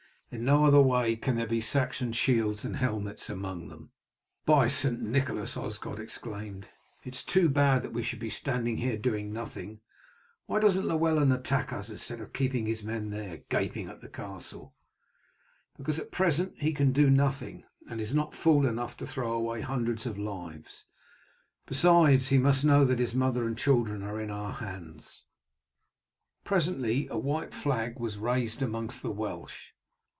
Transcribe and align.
In 0.33 0.45
no 0.45 0.63
other 0.65 0.81
way 0.81 1.17
can 1.17 1.35
there 1.35 1.45
be 1.45 1.59
Saxon 1.59 2.13
shields 2.13 2.63
and 2.63 2.77
helmets 2.77 3.29
among 3.29 3.67
them." 3.67 3.91
"By 4.45 4.69
St. 4.69 5.01
Nicholas!" 5.01 5.57
Osgod 5.57 5.99
exclaimed, 5.99 6.69
"it 7.03 7.15
is 7.17 7.23
too 7.25 7.49
bad 7.49 7.83
that 7.83 7.91
we 7.91 8.01
should 8.01 8.19
be 8.21 8.29
standing 8.29 8.77
here 8.77 8.95
doing 8.97 9.33
nothing. 9.33 9.81
Why 10.45 10.61
doesn't 10.61 10.85
Llewellyn 10.87 11.33
attack 11.33 11.73
us 11.73 11.89
instead 11.89 12.21
of 12.21 12.31
keeping 12.31 12.65
his 12.65 12.81
men 12.81 13.43
gaping 13.49 13.87
there 13.87 13.95
at 13.95 13.99
the 13.99 14.07
castle?" 14.07 14.73
"Because 15.75 15.99
at 15.99 16.11
present 16.13 16.53
he 16.61 16.71
can 16.71 16.93
do 16.93 17.09
nothing, 17.09 17.65
and 17.89 17.99
is 17.99 18.13
not 18.13 18.33
fool 18.33 18.65
enough 18.65 18.95
to 18.97 19.05
throw 19.05 19.33
away 19.33 19.59
hundreds 19.59 20.05
of 20.05 20.17
lives; 20.17 20.85
besides, 21.65 22.29
he 22.29 22.37
must 22.37 22.63
know 22.63 22.85
that 22.85 22.99
his 22.99 23.13
mother 23.13 23.45
and 23.45 23.57
children 23.57 24.01
are 24.01 24.17
in 24.21 24.31
our 24.31 24.53
hands." 24.53 25.25
Presently 26.45 27.09
a 27.09 27.17
white 27.17 27.53
flag 27.53 27.99
was 27.99 28.17
raised 28.17 28.61
among 28.61 28.91
the 29.01 29.11
Welsh. 29.11 29.71